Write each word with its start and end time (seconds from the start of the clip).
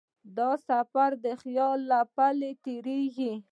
دا 0.37 0.49
سفر 0.67 1.09
د 1.25 1.27
خیال 1.41 1.79
له 1.91 1.99
پله 2.15 2.49
تېرېږي. 2.63 3.33